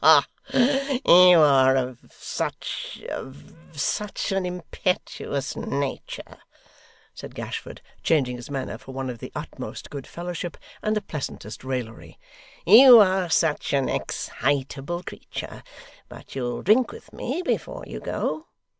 [0.03, 0.99] 'Ha ha ha!
[1.29, 6.39] You are of such of such an impetuous nature,'
[7.13, 11.63] said Gashford, changing his manner for one of the utmost good fellowship and the pleasantest
[11.63, 12.17] raillery;
[12.65, 15.61] 'you are such an excitable creature
[16.09, 18.47] but you'll drink with me before you go?